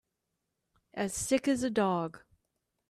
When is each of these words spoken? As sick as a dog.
As 0.95 1.13
sick 1.13 1.47
as 1.47 1.61
a 1.61 1.69
dog. 1.69 2.23